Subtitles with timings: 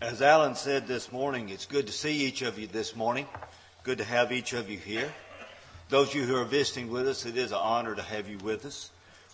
[0.00, 3.26] As Alan said this morning, it's good to see each of you this morning.
[3.82, 5.12] Good to have each of you here.
[5.88, 8.38] Those of you who are visiting with us, it is an honor to have you
[8.38, 8.92] with us.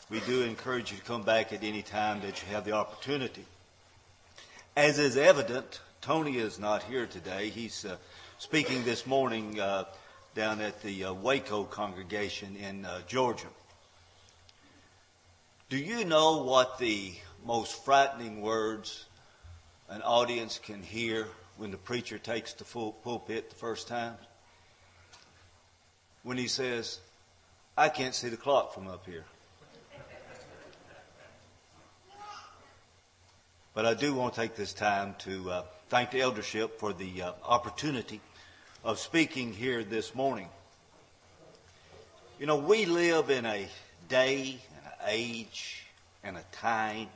[0.08, 3.44] We do encourage you to come back at any time that you have the opportunity.
[4.74, 7.50] As is evident, Tony is not here today.
[7.50, 7.96] He's uh,
[8.38, 9.84] speaking this morning uh,
[10.34, 13.48] down at the uh, Waco congregation in uh, Georgia.
[15.68, 17.12] Do you know what the
[17.44, 19.04] most frightening words
[19.88, 24.14] an audience can hear when the preacher takes the full pulpit the first time?
[26.22, 27.00] When he says,
[27.76, 29.24] I can't see the clock from up here.
[33.74, 37.22] But I do want to take this time to uh, thank the eldership for the
[37.22, 38.20] uh, opportunity
[38.84, 40.48] of speaking here this morning.
[42.38, 43.66] You know, we live in a
[44.08, 45.84] day, and an age,
[46.22, 47.08] and a time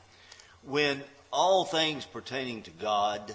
[0.64, 3.34] when all things pertaining to God,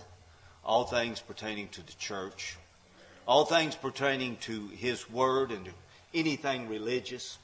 [0.63, 2.57] all things pertaining to the church,
[3.27, 5.71] all things pertaining to His Word and to
[6.13, 7.37] anything religious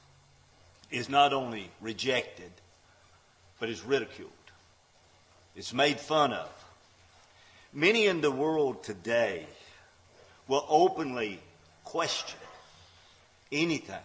[0.90, 2.50] is not only rejected,
[3.58, 4.30] but is ridiculed.
[5.54, 6.50] It's made fun of.
[7.72, 9.46] Many in the world today
[10.48, 11.40] will openly
[11.84, 12.38] question
[13.52, 13.96] anything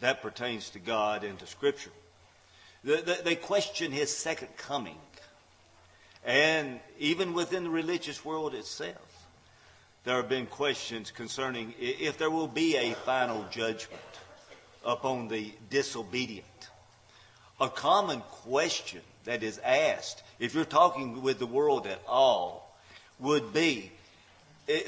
[0.00, 1.90] that pertains to God and to Scripture.
[2.84, 4.96] They question His second coming.
[6.24, 9.26] And even within the religious world itself,
[10.04, 14.02] there have been questions concerning if there will be a final judgment
[14.84, 16.46] upon the disobedient.
[17.60, 22.76] A common question that is asked, if you're talking with the world at all,
[23.20, 23.92] would be,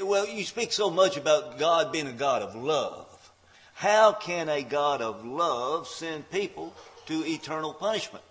[0.01, 3.31] well, you speak so much about God being a God of love.
[3.73, 6.73] How can a God of love send people
[7.05, 8.23] to eternal punishment?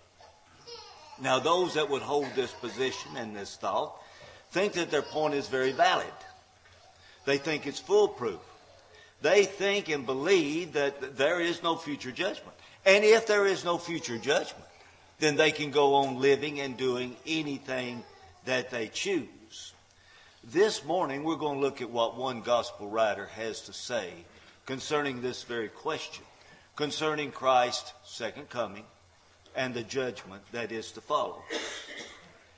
[1.21, 3.95] Now, those that would hold this position and this thought
[4.51, 6.07] think that their point is very valid.
[7.25, 8.39] They think it's foolproof.
[9.21, 12.55] They think and believe that there is no future judgment.
[12.85, 14.65] And if there is no future judgment,
[15.19, 18.03] then they can go on living and doing anything
[18.43, 19.73] that they choose.
[20.43, 24.11] This morning, we're going to look at what one gospel writer has to say
[24.65, 26.23] concerning this very question,
[26.75, 28.83] concerning Christ's second coming
[29.55, 31.41] and the judgment that is to follow.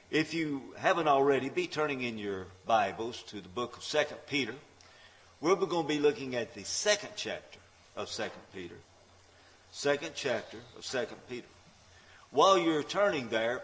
[0.09, 4.55] If you haven't already, be turning in your Bibles to the book of 2 Peter.
[5.41, 7.59] We're going to be looking at the second chapter
[7.95, 8.75] of 2 Peter.
[9.71, 11.47] Second chapter of 2 Peter.
[12.31, 13.61] While you're turning there,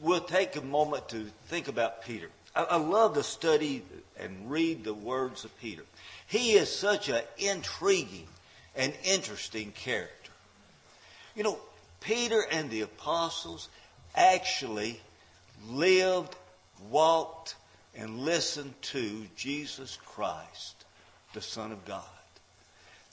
[0.00, 2.28] we'll take a moment to think about Peter.
[2.54, 3.82] I, I love to study
[4.18, 5.82] and read the words of Peter.
[6.26, 8.28] He is such an intriguing
[8.74, 10.25] and interesting character.
[11.36, 11.58] You know,
[12.00, 13.68] Peter and the apostles
[14.14, 14.98] actually
[15.68, 16.34] lived,
[16.90, 17.56] walked,
[17.94, 20.84] and listened to Jesus Christ,
[21.34, 22.02] the Son of God.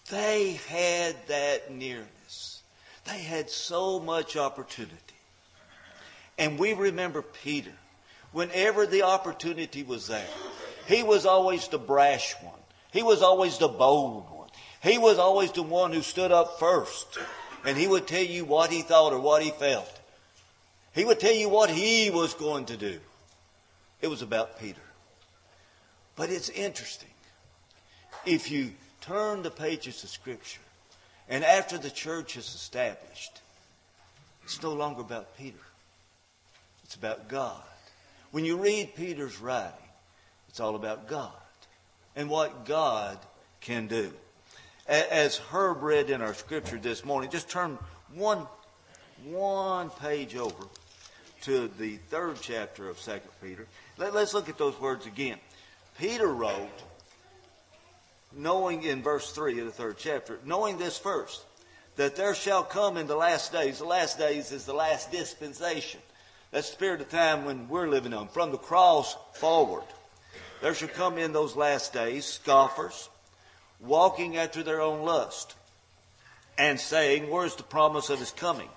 [0.09, 2.61] They had that nearness.
[3.05, 4.95] They had so much opportunity.
[6.37, 7.73] And we remember Peter.
[8.31, 10.25] Whenever the opportunity was there,
[10.87, 12.53] he was always the brash one.
[12.91, 14.49] He was always the bold one.
[14.81, 17.19] He was always the one who stood up first
[17.65, 19.99] and he would tell you what he thought or what he felt.
[20.93, 22.99] He would tell you what he was going to do.
[24.01, 24.81] It was about Peter.
[26.15, 27.09] But it's interesting.
[28.25, 28.71] If you
[29.01, 30.61] turn the pages of Scripture,
[31.29, 33.41] and after the church is established,
[34.43, 35.57] it's no longer about Peter.
[36.83, 37.63] It's about God.
[38.31, 39.73] When you read Peter's writing,
[40.49, 41.31] it's all about God
[42.15, 43.17] and what God
[43.61, 44.11] can do
[44.87, 47.77] as Herb read in our scripture this morning, just turn
[48.13, 48.45] one,
[49.23, 50.65] one page over
[51.43, 53.67] to the third chapter of Second Peter.
[53.97, 55.37] Let, us look at those words again.
[55.99, 56.83] Peter wrote,
[58.31, 61.43] knowing in verse 3 of the third chapter, knowing this first,
[61.95, 66.01] that there shall come in the last days, the last days is the last dispensation.
[66.51, 69.83] That's the period of time when we're living on, from the cross forward.
[70.61, 73.09] There shall come in those last days scoffers,
[73.79, 75.55] walking after their own lust,
[76.57, 78.69] and saying, Where's the promise of his coming?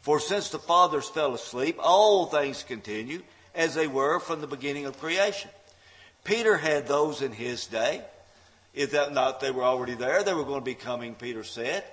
[0.00, 3.22] For since the fathers fell asleep, all things continue
[3.54, 5.50] as they were from the beginning of creation.
[6.24, 8.02] Peter had those in his day.
[8.74, 11.84] If that not they were already there, they were going to be coming, Peter said.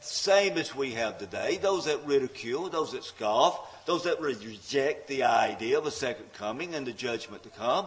[0.00, 1.56] Same as we have today.
[1.56, 6.74] Those that ridicule, those that scoff, those that reject the idea of a second coming
[6.74, 7.86] and the judgment to come.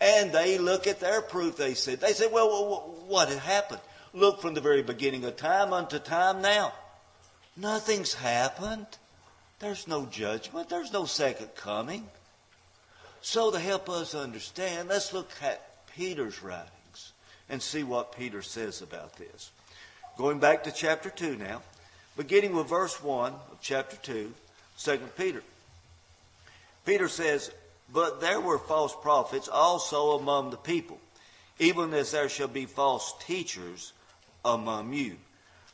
[0.00, 2.00] And they look at their proof, they said.
[2.00, 3.80] They said, well, what had happened?
[4.12, 6.72] Look from the very beginning of time unto time now.
[7.56, 8.86] Nothing's happened.
[9.58, 10.70] There's no judgment.
[10.70, 12.06] There's no second coming.
[13.20, 17.12] So to help us understand, let's look at Peter's writings
[17.50, 19.50] and see what Peter says about this.
[20.16, 21.60] Going back to chapter 2 now,
[22.16, 24.32] beginning with verse 1 of chapter 2,
[24.78, 25.42] 2 Peter.
[26.86, 27.50] Peter says,
[27.92, 30.98] But there were false prophets also among the people,
[31.58, 33.92] even as there shall be false teachers
[34.44, 35.16] among you,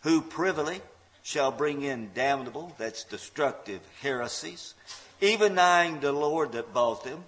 [0.03, 0.81] who privily
[1.23, 4.75] shall bring in damnable, that's destructive heresies,
[5.21, 7.25] even denying the Lord that bought them,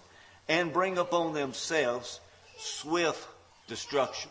[0.48, 2.20] and bring upon themselves
[2.56, 3.26] swift
[3.66, 4.30] destruction.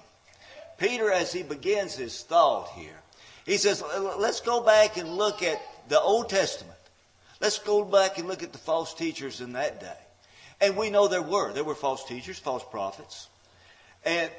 [0.78, 3.02] Peter, as he begins his thought here,
[3.46, 3.84] he says,
[4.18, 6.78] let's go back and look at the Old Testament.
[7.40, 9.98] Let's go back and look at the false teachers in that day.
[10.60, 11.54] And we know there were.
[11.54, 13.28] There were false teachers, false prophets.
[14.06, 14.32] And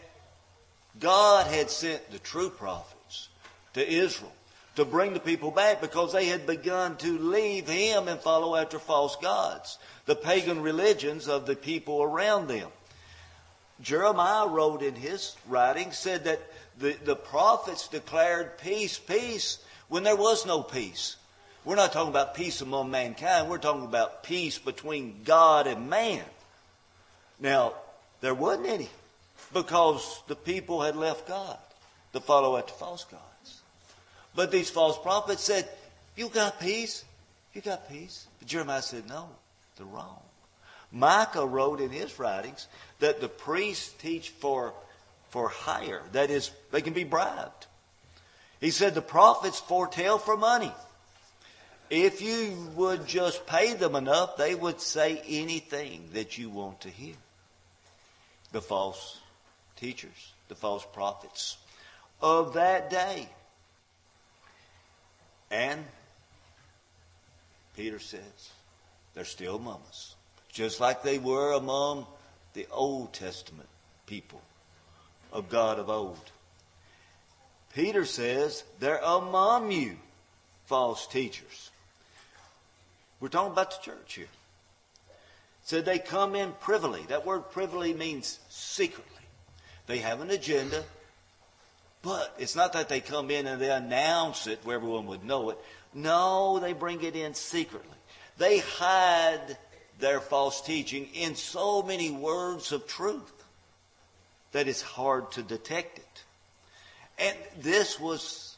[0.98, 3.28] God had sent the true prophets
[3.74, 4.32] to Israel
[4.76, 8.78] to bring the people back because they had begun to leave Him and follow after
[8.78, 12.68] false gods, the pagan religions of the people around them.
[13.80, 16.40] Jeremiah wrote in his writing, said that
[16.78, 21.16] the, the prophets declared peace, peace, when there was no peace.
[21.68, 23.50] We're not talking about peace among mankind.
[23.50, 26.24] We're talking about peace between God and man.
[27.38, 27.74] Now,
[28.22, 28.88] there wasn't any
[29.52, 31.58] because the people had left God
[32.14, 33.60] to follow after false gods.
[34.34, 35.68] But these false prophets said,
[36.16, 37.04] You got peace?
[37.52, 38.26] You got peace?
[38.38, 39.28] But Jeremiah said, No,
[39.76, 40.22] they're wrong.
[40.90, 42.66] Micah wrote in his writings
[43.00, 44.72] that the priests teach for,
[45.28, 46.00] for hire.
[46.12, 47.66] That is, they can be bribed.
[48.58, 50.72] He said the prophets foretell for money.
[51.90, 56.90] If you would just pay them enough, they would say anything that you want to
[56.90, 57.14] hear.
[58.52, 59.19] The false
[59.76, 61.56] teachers, the false prophets
[62.20, 63.29] of that day.
[65.50, 65.85] And
[67.76, 68.50] Peter says,
[69.14, 70.14] they're still us,
[70.52, 72.06] just like they were among
[72.52, 73.69] the Old Testament
[74.06, 74.43] people
[75.32, 76.31] of God of old.
[77.75, 79.96] Peter says, they're among you,
[80.67, 81.70] false teachers.
[83.20, 84.28] We're talking about the church here.
[85.64, 87.02] So they come in privily.
[87.08, 89.04] That word privily means secretly.
[89.86, 90.84] They have an agenda,
[92.02, 95.50] but it's not that they come in and they announce it where everyone would know
[95.50, 95.58] it.
[95.92, 97.96] No, they bring it in secretly.
[98.36, 99.58] They hide
[99.98, 103.44] their false teaching in so many words of truth
[104.52, 106.24] that it's hard to detect it.
[107.18, 108.56] And this was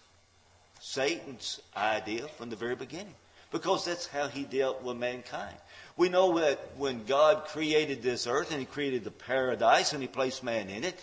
[0.81, 3.15] Satan's idea from the very beginning
[3.51, 5.57] because that's how he dealt with mankind.
[5.97, 10.09] We know that when God created this earth and he created the paradise and he
[10.09, 10.99] placed man in it,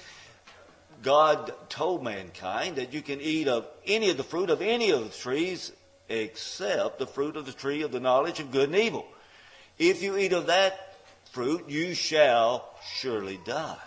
[1.03, 5.03] God told mankind that you can eat of any of the fruit of any of
[5.03, 5.71] the trees
[6.09, 9.05] except the fruit of the tree of the knowledge of good and evil.
[9.77, 10.95] If you eat of that
[11.31, 13.77] fruit, you shall surely die.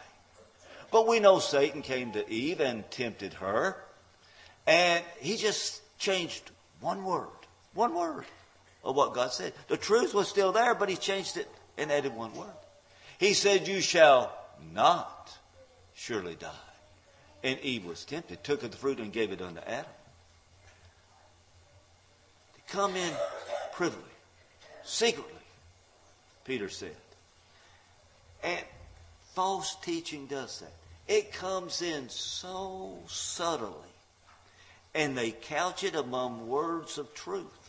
[0.92, 3.76] But we know Satan came to Eve and tempted her,
[4.66, 7.28] and he just changed one word.
[7.74, 8.24] One word
[8.82, 9.52] of what God said.
[9.68, 12.48] The truth was still there, but he changed it and added one word.
[13.18, 14.34] He said, You shall
[14.72, 15.36] not
[15.94, 16.50] surely die.
[17.42, 19.90] And Eve was tempted, took of the fruit and gave it unto Adam.
[22.54, 23.12] To come in
[23.72, 24.02] privily,
[24.84, 25.32] secretly,
[26.44, 26.96] Peter said.
[28.42, 28.64] And
[29.34, 30.72] false teaching does that.
[31.06, 33.74] It comes in so subtly.
[34.94, 37.59] And they couch it among words of truth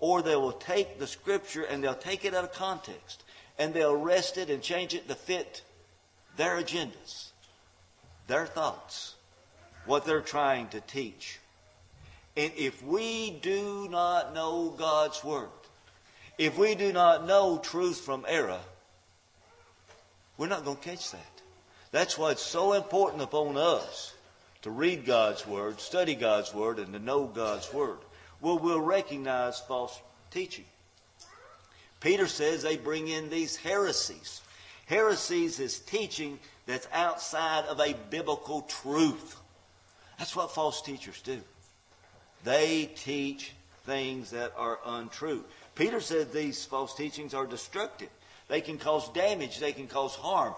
[0.00, 3.22] or they will take the scripture and they'll take it out of context
[3.58, 5.62] and they'll wrest it and change it to fit
[6.36, 7.28] their agendas,
[8.26, 9.14] their thoughts,
[9.84, 11.38] what they're trying to teach.
[12.36, 15.48] And if we do not know God's Word,
[16.38, 18.60] if we do not know truth from error,
[20.38, 21.20] we're not going to catch that.
[21.92, 24.14] That's why it's so important upon us
[24.62, 27.98] to read God's Word, study God's Word, and to know God's Word
[28.40, 30.64] well, we'll recognize false teaching.
[32.00, 34.40] Peter says they bring in these heresies.
[34.86, 39.36] Heresies is teaching that's outside of a biblical truth.
[40.18, 41.40] That's what false teachers do.
[42.44, 43.52] They teach
[43.84, 45.44] things that are untrue.
[45.74, 48.08] Peter said these false teachings are destructive.
[48.48, 50.54] They can cause damage, they can cause harm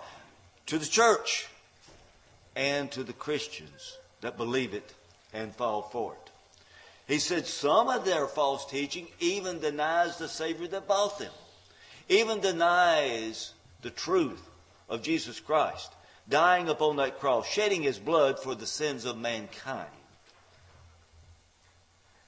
[0.66, 1.48] to the church
[2.56, 4.94] and to the Christians that believe it
[5.32, 6.31] and fall for it.
[7.12, 11.30] He said some of their false teaching even denies the Savior that bought them,
[12.08, 13.52] even denies
[13.82, 14.40] the truth
[14.88, 15.92] of Jesus Christ,
[16.26, 19.90] dying upon that cross, shedding his blood for the sins of mankind.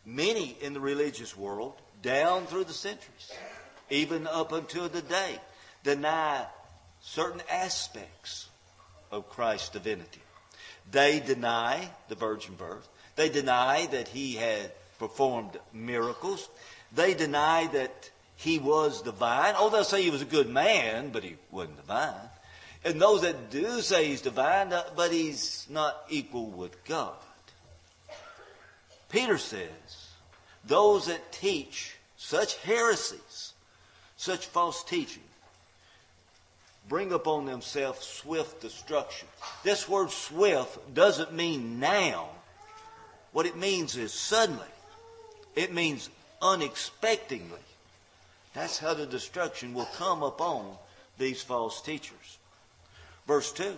[0.05, 3.33] Many in the religious world, down through the centuries,
[3.88, 5.41] even up until today,
[5.83, 6.45] deny
[7.00, 8.50] certain aspects
[9.11, 10.21] of Christ's divinity.
[10.91, 12.87] They deny the virgin birth.
[13.16, 16.49] They deny that he had performed miracles.
[16.92, 19.54] They deny that he was divine.
[19.56, 22.28] Oh, they'll say he was a good man, but he wasn't divine.
[22.85, 27.14] And those that do say he's divine, uh, but he's not equal with God.
[29.09, 30.09] Peter says,
[30.66, 33.52] those that teach such heresies,
[34.16, 35.23] such false teaching,
[36.88, 39.28] bring upon themselves swift destruction.
[39.62, 42.28] This word swift doesn't mean now.
[43.35, 44.64] What it means is suddenly.
[45.57, 46.09] It means
[46.41, 47.59] unexpectedly.
[48.55, 50.76] That's how the destruction will come upon
[51.19, 52.38] these false teachers.
[53.26, 53.75] Verse 2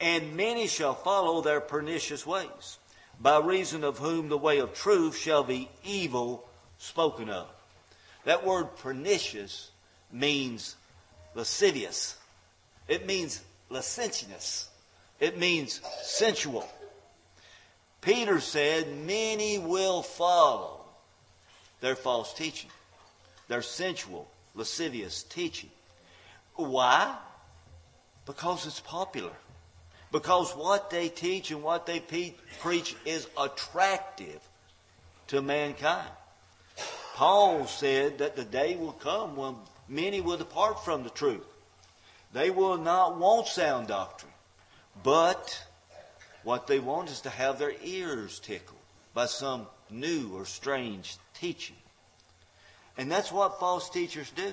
[0.00, 2.78] And many shall follow their pernicious ways,
[3.20, 6.44] by reason of whom the way of truth shall be evil
[6.78, 7.46] spoken of.
[8.24, 9.70] That word pernicious
[10.10, 10.74] means
[11.36, 12.16] lascivious.
[12.88, 14.66] It means licentious.
[15.20, 16.68] It means sensual.
[18.02, 20.80] Peter said, Many will follow
[21.80, 22.70] their false teaching,
[23.48, 25.70] their sensual, lascivious teaching.
[26.56, 27.16] Why?
[28.26, 29.32] Because it's popular.
[30.10, 34.40] Because what they teach and what they pe- preach is attractive
[35.28, 36.10] to mankind.
[37.14, 39.56] Paul said that the day will come when
[39.88, 41.46] many will depart from the truth.
[42.32, 44.32] They will not want sound doctrine,
[45.02, 45.64] but
[46.44, 48.78] what they want is to have their ears tickled
[49.14, 51.76] by some new or strange teaching.
[52.96, 54.52] And that's what false teachers do.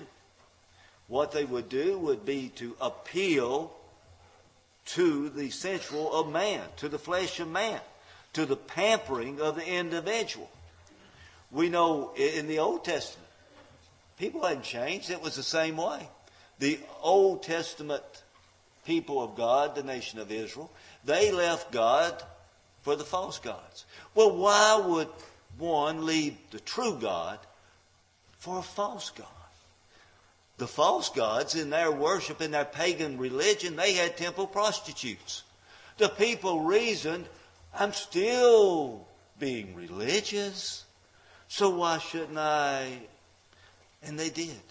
[1.07, 3.73] What they would do would be to appeal
[4.87, 7.79] to the sensual of man, to the flesh of man,
[8.33, 10.49] to the pampering of the individual.
[11.51, 13.27] We know in the Old Testament,
[14.17, 15.09] people hadn't changed.
[15.09, 16.07] It was the same way.
[16.59, 18.03] The Old Testament
[18.85, 20.71] people of God, the nation of Israel,
[21.03, 22.21] they left God
[22.81, 23.85] for the false gods.
[24.15, 25.07] Well, why would
[25.57, 27.39] one leave the true God
[28.37, 29.27] for a false God?
[30.57, 35.43] The false gods in their worship, in their pagan religion, they had temple prostitutes.
[35.97, 37.25] The people reasoned,
[37.73, 39.07] I'm still
[39.39, 40.83] being religious.
[41.47, 42.99] So why shouldn't I?
[44.03, 44.61] And they did.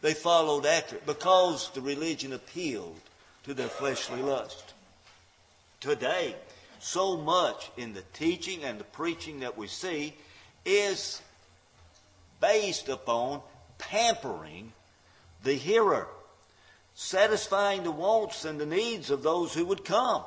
[0.00, 3.00] They followed after it because the religion appealed
[3.44, 4.73] to their fleshly lust.
[5.84, 6.34] Today,
[6.78, 10.14] so much in the teaching and the preaching that we see
[10.64, 11.20] is
[12.40, 13.42] based upon
[13.76, 14.72] pampering
[15.42, 16.08] the hearer,
[16.94, 20.22] satisfying the wants and the needs of those who would come.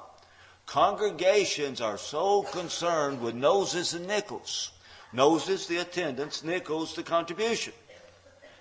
[0.67, 4.69] Congregations are so concerned with noses and nickels
[5.11, 7.73] Noses, the attendance, nickels, the contribution.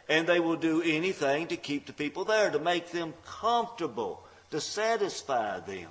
[0.08, 4.62] And they will do anything to keep the people there, to make them comfortable, to
[4.62, 5.90] satisfy them.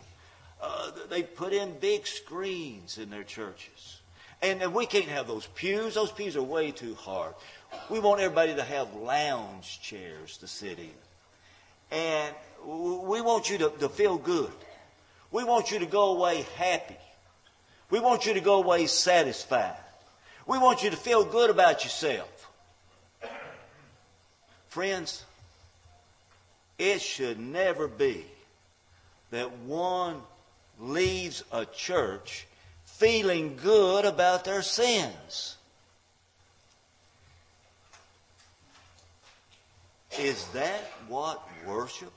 [0.62, 4.02] Uh, they put in big screens in their churches.
[4.42, 5.96] And, and we can't have those pews.
[5.96, 7.34] Those pews are way too hard.
[7.90, 10.90] We want everybody to have lounge chairs to sit in.
[11.92, 12.36] And
[12.66, 14.52] we want you to, to feel good.
[15.32, 16.98] We want you to go away happy.
[17.90, 19.76] We want you to go away satisfied.
[20.48, 22.50] We want you to feel good about yourself.
[24.70, 25.24] Friends,
[26.78, 28.26] it should never be
[29.32, 30.22] that one
[30.80, 32.48] leaves a church
[32.84, 35.58] feeling good about their sins.
[40.18, 42.14] Is that what worship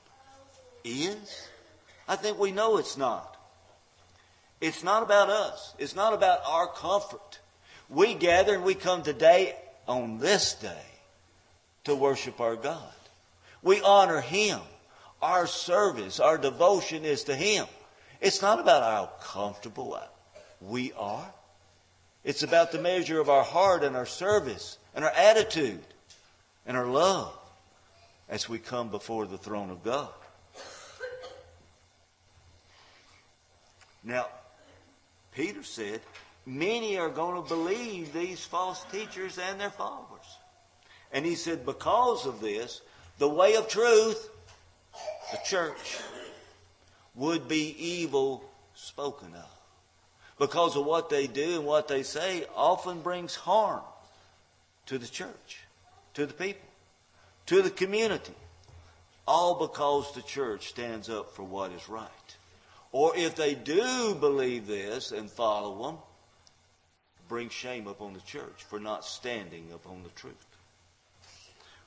[0.83, 1.47] is?
[2.07, 3.35] I think we know it's not.
[4.61, 5.73] It's not about us.
[5.77, 7.39] It's not about our comfort.
[7.89, 9.55] We gather and we come today
[9.87, 10.85] on this day
[11.85, 12.93] to worship our God.
[13.61, 14.59] We honor Him.
[15.21, 17.65] Our service, our devotion is to Him.
[18.21, 19.99] It's not about how comfortable
[20.61, 21.33] we are.
[22.23, 25.83] It's about the measure of our heart and our service and our attitude
[26.65, 27.33] and our love
[28.27, 30.09] as we come before the throne of God.
[34.03, 34.27] Now,
[35.33, 36.01] Peter said,
[36.45, 40.37] many are going to believe these false teachers and their followers.
[41.11, 42.81] And he said, because of this,
[43.17, 44.29] the way of truth,
[45.31, 45.99] the church,
[47.19, 49.51] would be evil spoken of.
[50.39, 53.81] Because of what they do and what they say often brings harm
[54.85, 55.59] to the church,
[56.13, 56.67] to the people,
[57.45, 58.33] to the community.
[59.27, 62.09] All because the church stands up for what is right.
[62.91, 65.97] Or if they do believe this and follow them,
[67.27, 70.45] bring shame upon the church for not standing upon the truth.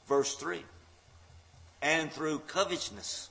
[0.07, 0.63] Verse 3
[1.83, 3.29] and through covetousness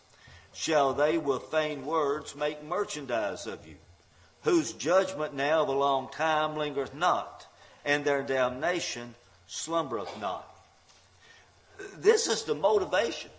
[0.54, 3.76] shall they with vain words make merchandise of you,
[4.44, 7.48] whose judgment now of a long time lingereth not,
[7.86, 9.16] and their damnation
[9.48, 10.48] slumbereth not.
[11.98, 13.32] This is the motivation.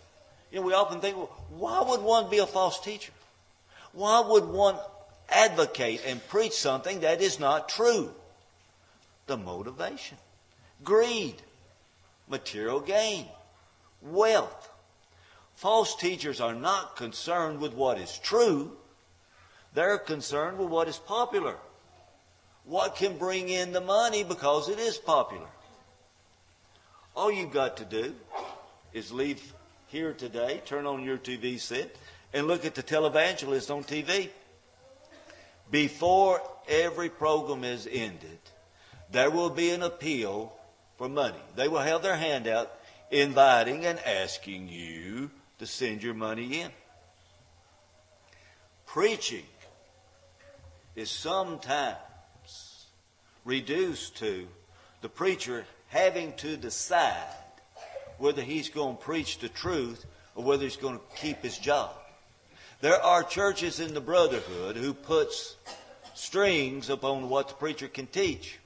[0.51, 3.11] You know, we often think, well, why would one be a false teacher?
[3.93, 4.75] Why would one
[5.29, 8.11] advocate and preach something that is not true?
[9.27, 10.17] The motivation.
[10.83, 11.35] Greed.
[12.27, 13.25] Material gain.
[14.01, 14.69] Wealth.
[15.55, 18.71] False teachers are not concerned with what is true.
[19.73, 21.55] They're concerned with what is popular.
[22.65, 25.47] What can bring in the money because it is popular.
[27.15, 28.15] All you've got to do
[28.93, 29.53] is leave
[29.87, 31.95] here today, turn on your TV set,
[32.33, 34.29] and look at the televangelist on TV.
[35.69, 38.39] Before every program is ended,
[39.11, 40.53] there will be an appeal
[40.97, 41.39] for money.
[41.55, 42.71] They will have their hand out
[43.11, 45.29] inviting and asking you
[45.63, 46.69] to send your money in.
[48.85, 49.45] Preaching
[50.93, 51.95] is sometimes
[53.45, 54.45] reduced to
[55.01, 57.33] the preacher having to decide
[58.17, 60.05] whether he's going to preach the truth
[60.35, 61.91] or whether he's going to keep his job.
[62.81, 65.55] There are churches in the brotherhood who puts
[66.13, 68.59] strings upon what the preacher can teach.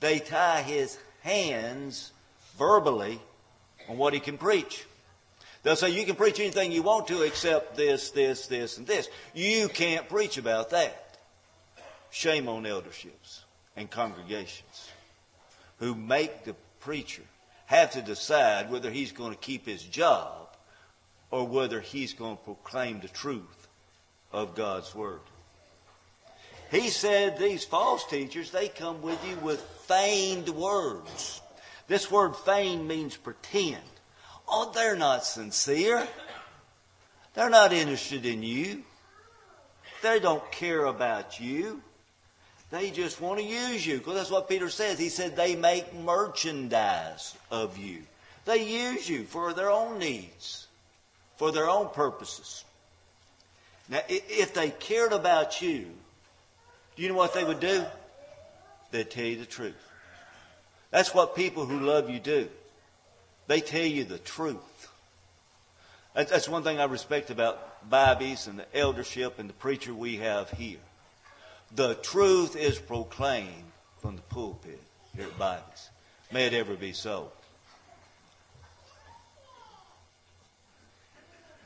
[0.00, 2.10] They tie his hands
[2.58, 3.20] verbally
[3.88, 4.84] on what he can preach.
[5.64, 9.08] They'll say you can preach anything you want to except this, this, this, and this.
[9.32, 11.18] You can't preach about that.
[12.10, 13.40] Shame on elderships
[13.74, 14.90] and congregations
[15.78, 17.22] who make the preacher
[17.66, 20.48] have to decide whether he's going to keep his job
[21.30, 23.66] or whether he's going to proclaim the truth
[24.32, 25.20] of God's Word.
[26.70, 31.40] He said these false teachers, they come with you with feigned words.
[31.86, 33.82] This word feign means pretend.
[34.48, 36.06] Oh, they're not sincere.
[37.34, 38.82] They're not interested in you.
[40.02, 41.80] They don't care about you.
[42.70, 43.98] They just want to use you.
[43.98, 44.98] Because that's what Peter says.
[44.98, 48.02] He said they make merchandise of you.
[48.44, 50.66] They use you for their own needs,
[51.36, 52.64] for their own purposes.
[53.88, 55.86] Now, if they cared about you,
[56.96, 57.84] do you know what they would do?
[58.90, 59.74] They'd tell you the truth.
[60.90, 62.48] That's what people who love you do.
[63.46, 64.88] They tell you the truth.
[66.14, 70.50] That's one thing I respect about Bibles and the eldership and the preacher we have
[70.50, 70.78] here.
[71.74, 74.80] The truth is proclaimed from the pulpit
[75.16, 75.90] here at Bibles.
[76.32, 77.32] May it ever be so.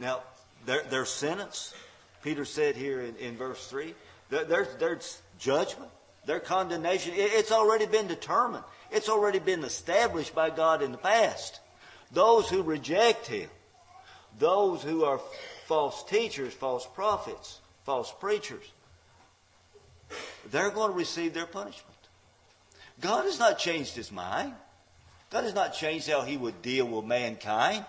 [0.00, 0.20] Now,
[0.64, 1.74] their, their sentence,
[2.22, 3.94] Peter said here in, in verse 3,
[4.30, 5.00] their, their, their
[5.38, 5.90] judgment,
[6.24, 8.64] their condemnation, it, it's already been determined.
[8.90, 11.60] It's already been established by God in the past.
[12.12, 13.48] Those who reject Him,
[14.38, 15.20] those who are
[15.66, 18.64] false teachers, false prophets, false preachers,
[20.50, 21.94] they're going to receive their punishment.
[23.00, 24.54] God has not changed his mind.
[25.30, 27.84] God has not changed how he would deal with mankind.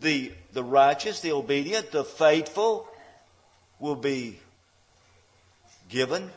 [0.00, 2.88] The, the righteous, the obedient, the faithful
[3.78, 4.38] will be
[5.88, 6.30] given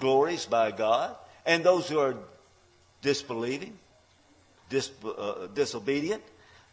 [0.00, 1.14] glories by God.
[1.44, 2.16] And those who are
[3.02, 3.78] disbelieving,
[4.72, 6.22] dis, uh, disobedient,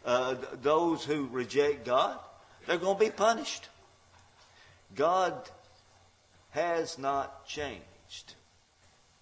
[0.04, 2.18] uh, those who reject God,
[2.66, 3.68] they're going to be punished.
[4.96, 5.34] God
[6.50, 8.34] has not changed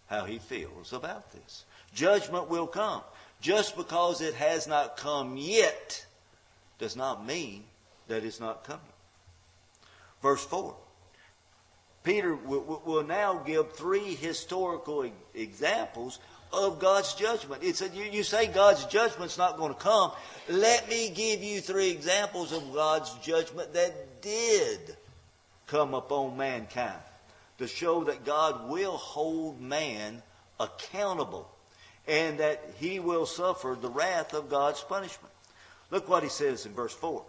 [0.07, 1.64] how he feels about this.
[1.95, 3.03] Judgment will come.
[3.41, 6.07] Just because it has not come yet
[6.79, 7.64] does not mean
[8.07, 8.81] that it's not coming.
[10.23, 10.75] Verse 4.
[12.03, 16.19] Peter will now give three historical examples
[16.53, 17.63] of God's judgment.
[17.63, 20.13] It's a, you say God's judgment's not going to come.
[20.49, 24.97] Let me give you three examples of God's judgment that did
[25.67, 26.99] come upon mankind
[27.59, 30.23] to show that God will hold man
[30.59, 31.51] accountable
[32.07, 35.33] and that he will suffer the wrath of God's punishment.
[35.91, 37.23] Look what he says in verse 4.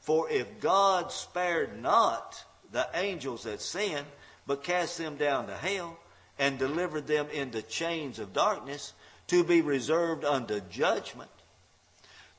[0.00, 4.06] For if God spared not the angels that sinned,
[4.46, 5.98] but cast them down to hell
[6.40, 8.94] and delivered them into chains of darkness
[9.28, 11.30] to be reserved unto judgment.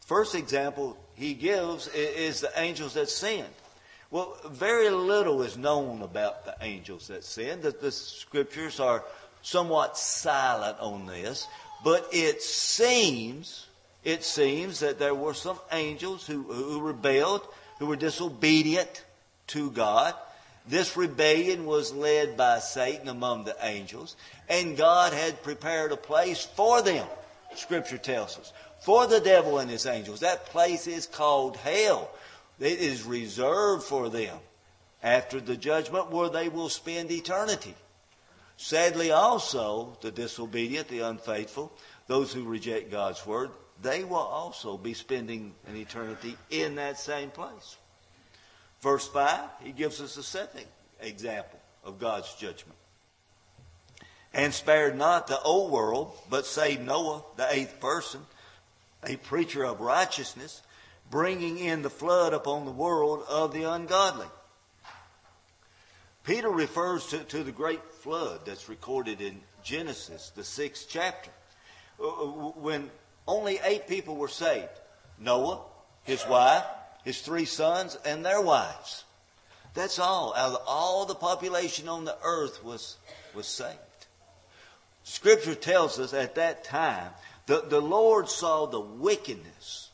[0.02, 3.46] First example he gives is the angels that sinned.
[4.10, 7.62] Well, very little is known about the angels that sinned.
[7.62, 9.06] That the scriptures are
[9.44, 11.48] somewhat silent on this,
[11.84, 13.68] but it seems,
[14.04, 17.48] it seems that there were some angels who, who rebelled,
[17.80, 19.06] who were disobedient
[19.48, 20.16] to God.
[20.67, 24.15] This rebellion was led by Satan among the angels,
[24.47, 27.08] and God had prepared a place for them,
[27.56, 30.19] Scripture tells us, for the devil and his angels.
[30.19, 32.12] That place is called hell.
[32.60, 34.38] It is reserved for them
[35.02, 37.74] after the judgment where they will spend eternity.
[38.58, 41.71] Sadly, also, the disobedient, the unfaithful,
[42.06, 43.50] those who reject God's word,
[43.82, 47.78] they will also be spending an eternity in that same place.
[48.82, 50.65] Verse 5, he gives us a second
[51.00, 52.78] example of God's judgment.
[54.34, 58.22] And spared not the old world, but saved Noah, the eighth person,
[59.06, 60.62] a preacher of righteousness,
[61.10, 64.28] bringing in the flood upon the world of the ungodly.
[66.24, 71.32] Peter refers to, to the great flood that's recorded in Genesis, the sixth chapter,
[72.00, 72.89] uh, uh, when
[73.28, 74.70] only eight people were saved
[75.20, 75.60] Noah,
[76.04, 76.63] his wife,
[77.04, 79.04] his three sons, and their wives.
[79.74, 80.34] That's all.
[80.36, 82.98] Out of all the population on the earth was,
[83.34, 83.78] was saved.
[85.04, 87.12] Scripture tells us at that time
[87.46, 89.90] the, the Lord saw the wickedness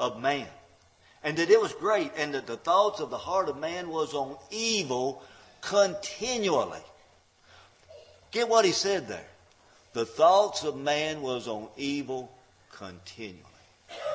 [0.00, 0.48] of man
[1.22, 4.14] and that it was great and that the thoughts of the heart of man was
[4.14, 5.22] on evil
[5.60, 6.80] continually.
[8.32, 9.28] Get what he said there.
[9.92, 12.32] The thoughts of man was on evil
[12.72, 13.51] continually.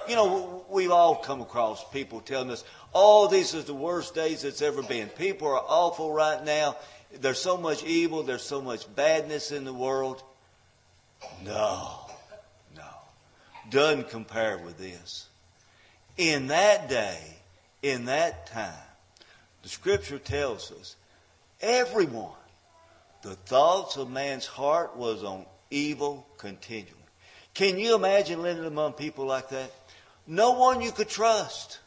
[0.08, 4.44] You know, we've all come across people telling us, oh, these is the worst days
[4.44, 5.10] it's ever been.
[5.10, 6.76] People are awful right now.
[7.20, 8.24] There's so much evil.
[8.24, 10.24] There's so much badness in the world.
[11.44, 12.00] No,
[12.76, 12.90] no.
[13.70, 15.28] Doesn't compare with this.
[16.18, 17.20] In that day,
[17.82, 18.74] in that time,
[19.64, 20.96] the scripture tells us
[21.62, 22.32] Everyone.
[23.24, 26.94] The thoughts of man's heart was on evil continually.
[27.54, 29.72] Can you imagine living among people like that?
[30.28, 31.80] No one you could trust.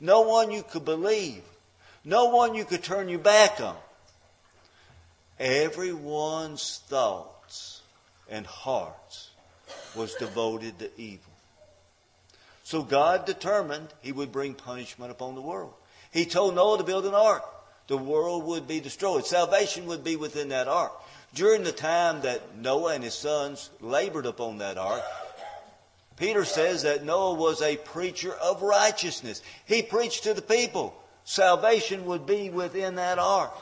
[0.00, 1.42] No one you could believe.
[2.04, 3.76] No one you could turn your back on.
[5.38, 7.80] Everyone's thoughts
[8.28, 9.30] and hearts
[9.96, 11.32] was devoted to evil.
[12.64, 15.72] So God determined he would bring punishment upon the world.
[16.12, 17.44] He told Noah to build an ark
[17.88, 19.26] the world would be destroyed.
[19.26, 20.92] Salvation would be within that ark.
[21.34, 25.02] During the time that Noah and his sons labored upon that ark,
[26.16, 29.42] Peter says that Noah was a preacher of righteousness.
[29.64, 30.94] He preached to the people.
[31.24, 33.52] Salvation would be within that ark.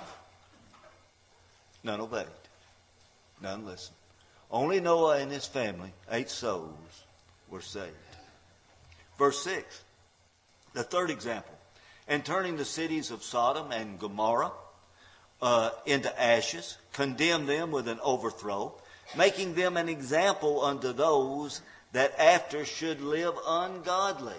[1.84, 2.26] None obeyed.
[3.42, 3.96] None listened.
[4.50, 7.04] Only Noah and his family, eight souls,
[7.48, 7.94] were saved.
[9.16, 9.82] Verse 6,
[10.72, 11.54] the third example
[12.10, 14.50] and turning the cities of Sodom and Gomorrah
[15.40, 18.74] uh, into ashes, condemned them with an overthrow,
[19.16, 24.35] making them an example unto those that after should live ungodly.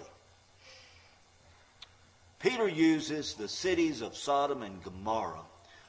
[2.38, 5.42] Peter uses the cities of Sodom and Gomorrah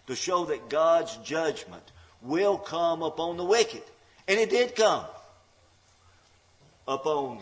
[0.07, 3.81] to show that God's judgment will come upon the wicked.
[4.27, 5.05] And it did come
[6.87, 7.39] upon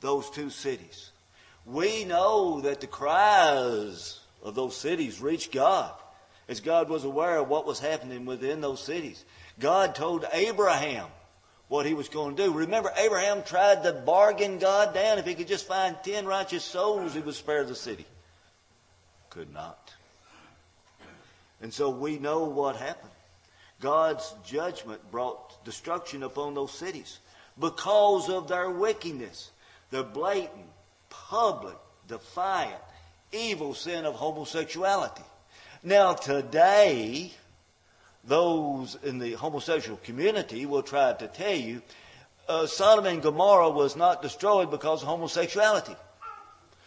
[0.00, 1.10] those two cities.
[1.66, 5.92] We know that the cries of those cities reached God,
[6.48, 9.24] as God was aware of what was happening within those cities.
[9.58, 11.06] God told Abraham
[11.72, 12.52] what he was going to do.
[12.52, 15.16] Remember, Abraham tried to bargain God down.
[15.16, 18.04] If he could just find ten righteous souls, he would spare the city.
[19.30, 19.90] Could not.
[21.62, 23.10] And so we know what happened.
[23.80, 27.20] God's judgment brought destruction upon those cities
[27.58, 29.50] because of their wickedness,
[29.90, 30.68] the blatant,
[31.08, 32.82] public, defiant,
[33.32, 35.24] evil sin of homosexuality.
[35.82, 37.32] Now, today,
[38.24, 41.82] those in the homosexual community will try to tell you
[42.48, 45.96] uh, Sodom and Gomorrah was not destroyed because of homosexuality.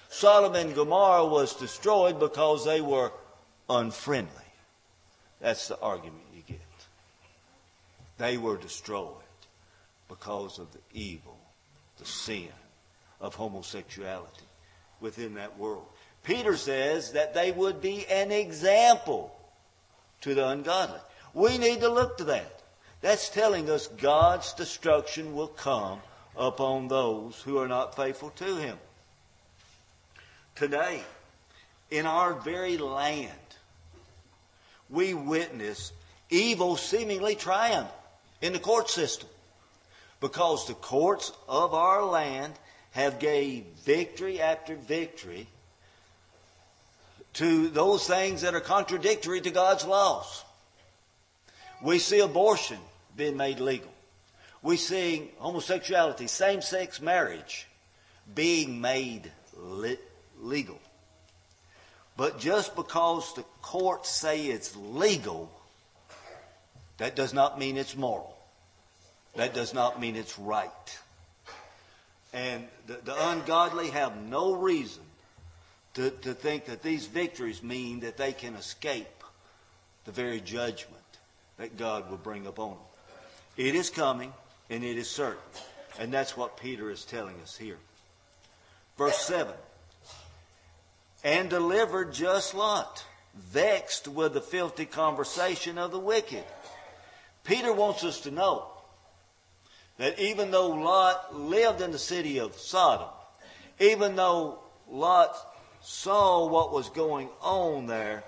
[0.09, 3.11] Sodom and Gomorrah was destroyed because they were
[3.69, 4.31] unfriendly.
[5.41, 6.59] That's the argument you get.
[8.17, 9.13] They were destroyed
[10.07, 11.37] because of the evil,
[11.97, 12.49] the sin,
[13.19, 14.45] of homosexuality
[14.99, 15.85] within that world.
[16.23, 19.35] Peter says that they would be an example
[20.21, 20.99] to the ungodly.
[21.35, 22.61] We need to look to that.
[23.01, 25.99] That's telling us God's destruction will come
[26.35, 28.77] upon those who are not faithful to Him.
[30.55, 31.03] Today,
[31.91, 33.31] in our very land,
[34.89, 35.91] we witness
[36.29, 37.91] evil seemingly triumph
[38.41, 39.27] in the court system
[40.21, 42.53] because the courts of our land
[42.91, 45.47] have gave victory after victory
[47.33, 50.45] to those things that are contradictory to God's laws.
[51.81, 52.79] We see abortion
[53.15, 53.91] being made legal.
[54.61, 57.67] We see homosexuality, same-sex marriage
[58.33, 59.31] being made
[60.41, 60.79] legal.
[62.17, 65.51] But just because the courts say it's legal,
[66.97, 68.35] that does not mean it's moral.
[69.35, 70.99] That does not mean it's right.
[72.33, 75.03] And the, the ungodly have no reason
[75.95, 79.23] to, to think that these victories mean that they can escape
[80.05, 80.94] the very judgment
[81.57, 82.79] that God will bring upon them.
[83.57, 84.33] It is coming
[84.69, 85.41] and it is certain.
[85.99, 87.77] And that's what Peter is telling us here.
[88.97, 89.53] Verse 7
[91.23, 96.43] And delivered just Lot, vexed with the filthy conversation of the wicked.
[97.43, 98.67] Peter wants us to know
[99.97, 103.09] that even though Lot lived in the city of Sodom,
[103.79, 105.35] even though Lot
[105.81, 108.23] saw what was going on there,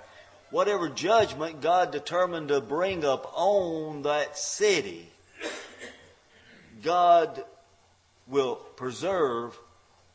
[0.49, 5.09] whatever judgment God determined to bring up on that city,
[6.83, 7.43] God
[8.27, 9.57] will preserve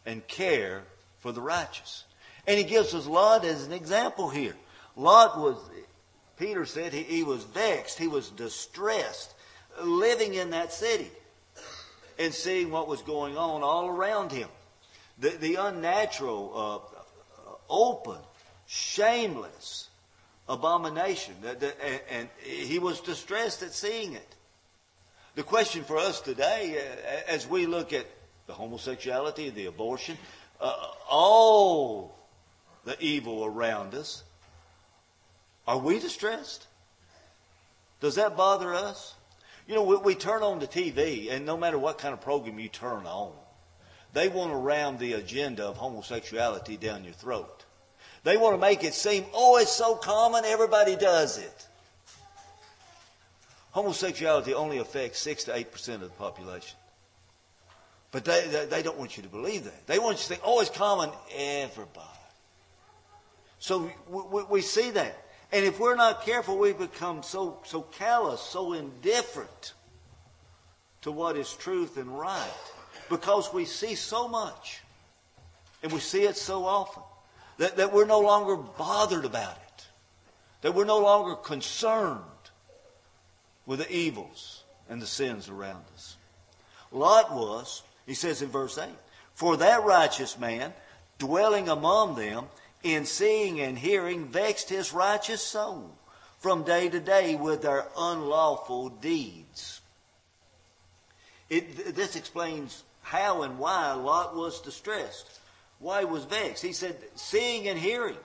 [0.07, 0.83] and care
[1.21, 2.05] for the righteous.
[2.47, 4.57] And he gives us Lot as an example here.
[4.97, 5.57] Lot was,
[6.39, 9.35] Peter said, he, he was vexed, he was distressed,
[9.83, 11.11] living in that city
[12.19, 14.49] and seeing what was going on all around him.
[15.19, 16.53] The, the unnatural,
[16.95, 18.19] uh, open,
[18.67, 19.89] shameless
[20.49, 21.35] abomination.
[22.11, 24.37] And, he was distressed at seeing it.
[25.35, 28.07] The question for us today, uh, as we look at
[28.47, 30.19] the homosexuality, the abortion,
[30.61, 30.77] uh,
[31.09, 32.15] all
[32.85, 34.23] the evil around us,
[35.67, 36.67] are we distressed?
[38.01, 39.15] Does that bother us?
[39.67, 42.59] You know, we, we, turn on the TV, and no matter what kind of program
[42.59, 43.33] you turn on,
[44.13, 47.65] they want to ram the agenda of homosexuality down your throat.
[48.25, 51.67] They want to make it seem, oh, it's so common, everybody does it.
[53.73, 56.77] Homosexuality only affects 6 to 8% of the population.
[58.13, 59.87] But they, they, they, don't want you to believe that.
[59.87, 62.07] They want you to think, oh, it's common, everybody.
[63.59, 65.17] So we, we, we see that.
[65.51, 69.73] And if we're not careful, we become so, so callous, so indifferent
[71.03, 72.51] to what is truth and right
[73.09, 74.81] because we see so much
[75.83, 77.03] and we see it so often
[77.63, 79.87] that, that we're no longer bothered about it,
[80.63, 82.19] that we're no longer concerned
[83.67, 86.17] with the evils and the sins around us.
[86.91, 88.91] Lot was, he says in verse 8,
[89.35, 90.73] for that righteous man
[91.19, 92.47] dwelling among them
[92.83, 95.97] in seeing and hearing vexed his righteous soul
[96.41, 99.81] from day to day with their unlawful deeds.
[101.49, 105.39] It, this explains how and why Lot was distressed,
[105.83, 106.63] why was vexed.
[106.63, 108.17] He said, seeing and hearing.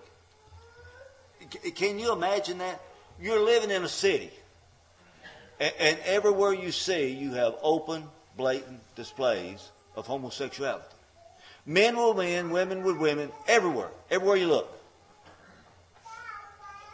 [1.75, 2.81] Can you imagine that?
[3.19, 4.29] You're living in a city,
[5.59, 8.03] and, and everywhere you see, you have open,
[8.35, 10.85] blatant displays of homosexuality.
[11.65, 14.71] Men with men, women with women, everywhere, everywhere you look.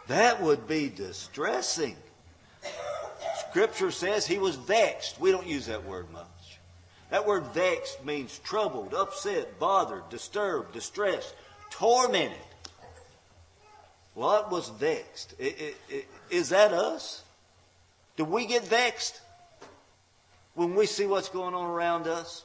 [0.08, 1.95] That would be distressing.
[3.49, 5.19] Scripture says he was vexed.
[5.19, 6.26] We don't use that word much.
[7.10, 11.34] That word vexed means troubled, upset, bothered, disturbed, distressed,
[11.70, 12.38] tormented.
[14.16, 15.36] Lot was vexed.
[16.30, 17.24] Is that us?
[18.16, 19.22] Do we get vexed
[20.54, 22.44] when we see what's going on around us?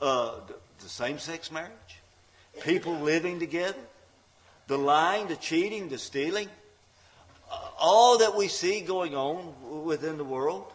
[0.00, 0.34] Uh,
[0.80, 1.72] the same sex marriage,
[2.62, 3.78] people living together,
[4.68, 6.48] the lying, the cheating, the stealing,
[7.80, 10.72] all that we see going on within the world.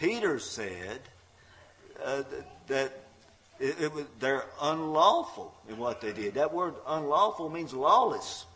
[0.00, 1.00] Peter said
[2.02, 2.22] uh,
[2.68, 2.90] that
[3.60, 6.34] it, it was, they're unlawful in what they did.
[6.34, 8.46] That word unlawful means lawless.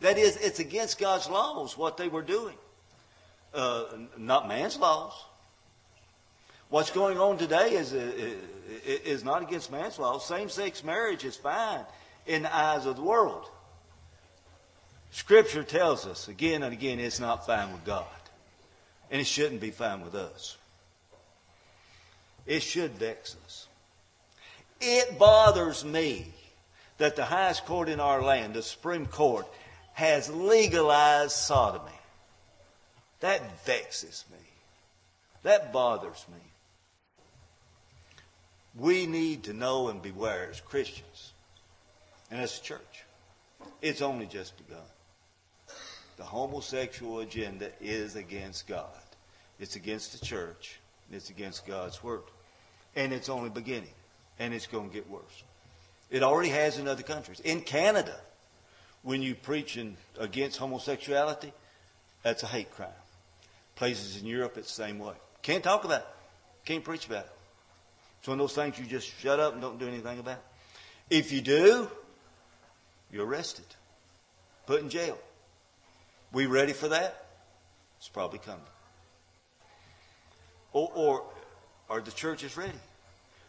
[0.00, 2.54] That is, it's against God's laws what they were doing.
[3.54, 3.84] Uh,
[4.18, 5.14] not man's laws.
[6.68, 8.12] What's going on today is, uh,
[8.84, 10.26] is not against man's laws.
[10.26, 11.86] Same sex marriage is fine
[12.26, 13.48] in the eyes of the world.
[15.10, 18.04] Scripture tells us again and again it's not fine with God.
[19.10, 20.58] And it shouldn't be fine with us.
[22.46, 23.68] It should vex us.
[24.80, 26.26] It bothers me
[26.98, 29.46] that the highest court in our land, the Supreme Court,
[29.92, 31.90] has legalized sodomy.
[33.20, 34.38] That vexes me.
[35.42, 36.46] That bothers me
[38.78, 41.32] we need to know and beware as Christians
[42.30, 43.04] and as a church.
[43.80, 44.82] It's only just begun.
[46.16, 48.88] The homosexual agenda is against God.
[49.58, 50.78] It's against the church.
[51.10, 52.22] It's against God's word.
[52.96, 53.92] And it's only beginning.
[54.38, 55.44] And it's going to get worse.
[56.10, 57.40] It already has in other countries.
[57.40, 58.16] In Canada,
[59.02, 61.52] when you preach in, against homosexuality,
[62.22, 62.88] that's a hate crime.
[63.76, 65.14] Places in Europe, it's the same way.
[65.42, 66.06] Can't talk about it.
[66.64, 67.32] Can't preach about it.
[68.18, 70.42] It's one of those things you just shut up and don't do anything about.
[71.08, 71.88] If you do,
[73.12, 73.66] you're arrested,
[74.66, 75.18] put in jail.
[76.32, 77.26] We ready for that?
[77.98, 78.60] It's probably coming.
[80.72, 81.24] Or, or
[81.88, 82.72] are the churches ready?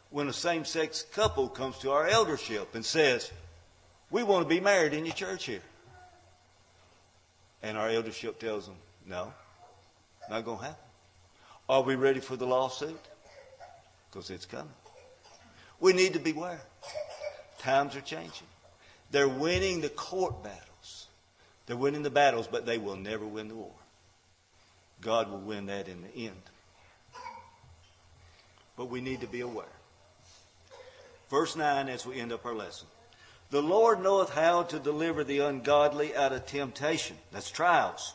[0.09, 3.31] When a same-sex couple comes to our eldership and says,
[4.09, 5.61] we want to be married in your church here.
[7.61, 9.33] And our eldership tells them, no,
[10.29, 10.83] not going to happen.
[11.67, 12.99] Are we ready for the lawsuit?
[14.09, 14.73] Because it's coming.
[15.79, 16.61] We need to beware.
[17.59, 18.47] Times are changing.
[19.11, 21.07] They're winning the court battles.
[21.65, 23.71] They're winning the battles, but they will never win the war.
[25.01, 26.41] God will win that in the end.
[28.77, 29.65] But we need to be aware.
[31.29, 32.87] Verse 9 as we end up our lesson.
[33.49, 37.17] The Lord knoweth how to deliver the ungodly out of temptation.
[37.31, 38.13] That's trials.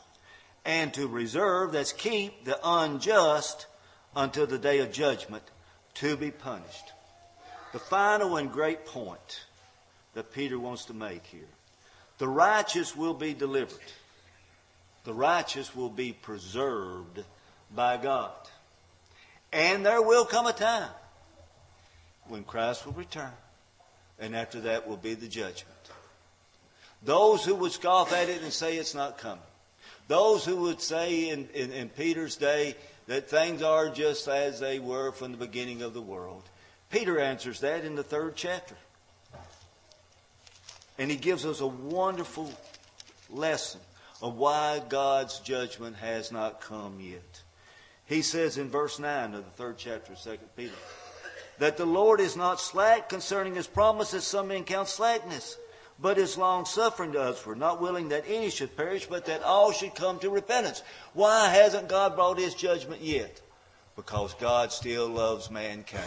[0.64, 3.66] And to reserve, that's keep the unjust
[4.14, 5.42] until the day of judgment
[5.94, 6.92] to be punished.
[7.72, 9.46] The final and great point
[10.14, 11.48] that Peter wants to make here.
[12.18, 13.80] The righteous will be delivered.
[15.04, 17.24] The righteous will be preserved
[17.74, 18.32] by God.
[19.52, 20.90] And there will come a time
[22.28, 23.32] when Christ will return
[24.18, 25.76] and after that will be the judgment.
[27.02, 29.42] Those who would scoff at it and say it's not coming.
[30.06, 32.76] Those who would say in, in, in, Peter's day
[33.08, 36.44] that things are just as they were from the beginning of the world.
[36.90, 38.76] Peter answers that in the third chapter.
[40.98, 42.52] And he gives us a wonderful
[43.30, 43.80] lesson
[44.20, 47.42] of why God's judgment has not come yet.
[48.06, 50.72] He says in verse 9 of the third chapter of 2 Peter,
[51.62, 55.56] that the Lord is not slack concerning his promises, some men count slackness,
[56.00, 57.46] but is long suffering to us.
[57.46, 60.82] We're not willing that any should perish, but that all should come to repentance.
[61.14, 63.40] Why hasn't God brought his judgment yet?
[63.94, 66.02] Because God still loves mankind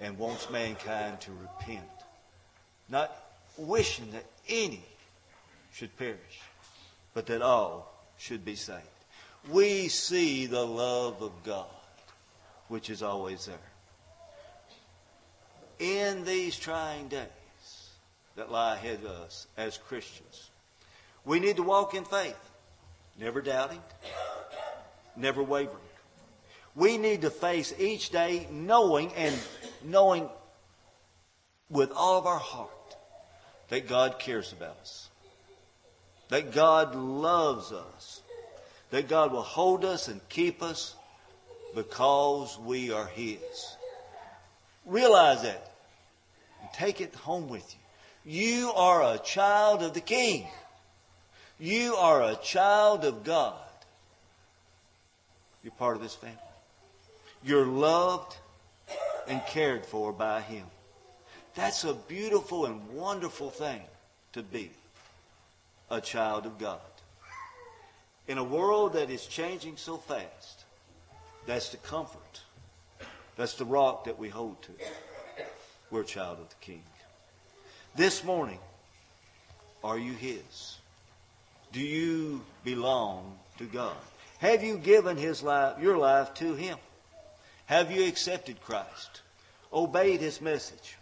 [0.00, 1.86] and wants mankind to repent.
[2.88, 3.16] Not
[3.56, 4.82] wishing that any
[5.72, 6.40] should perish,
[7.14, 8.82] but that all should be saved.
[9.52, 11.70] We see the love of God,
[12.66, 13.69] which is always there
[15.80, 17.26] in these trying days
[18.36, 20.50] that lie ahead of us as Christians.
[21.24, 22.38] We need to walk in faith,
[23.18, 23.80] never doubting,
[25.16, 25.76] never wavering.
[26.76, 29.34] We need to face each day knowing and
[29.82, 30.28] knowing
[31.68, 32.70] with all of our heart
[33.68, 35.08] that God cares about us,
[36.28, 38.22] that God loves us,
[38.90, 40.94] that God will hold us and keep us
[41.74, 43.76] because we are His.
[44.84, 45.69] Realize that
[46.72, 47.80] take it home with you.
[48.32, 50.46] You are a child of the King.
[51.58, 53.54] You are a child of God.
[55.62, 56.36] You're part of this family.
[57.42, 58.36] You're loved
[59.26, 60.66] and cared for by Him.
[61.54, 63.82] That's a beautiful and wonderful thing
[64.32, 64.70] to be
[65.90, 66.80] a child of God.
[68.28, 70.64] In a world that is changing so fast,
[71.46, 72.42] that's the comfort.
[73.36, 74.72] That's the rock that we hold to.
[75.90, 76.82] We're a child of the King.
[77.96, 78.60] This morning,
[79.82, 80.78] are you His?
[81.72, 83.96] Do you belong to God?
[84.38, 86.78] Have you given His life, your life to Him?
[87.66, 89.22] Have you accepted Christ?
[89.72, 90.96] Obeyed His message?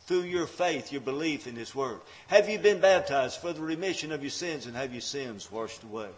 [0.00, 2.00] Through your faith, your belief in His Word?
[2.28, 5.82] Have you been baptized for the remission of your sins and have your sins washed
[5.82, 6.08] away?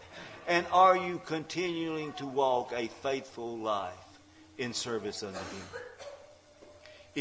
[0.47, 3.93] And are you continuing to walk a faithful life
[4.57, 5.67] in service unto Him?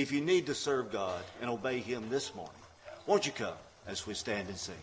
[0.01, 2.55] If you need to serve God and obey Him this morning,
[3.07, 3.57] won't you come
[3.87, 4.75] as we stand and sing?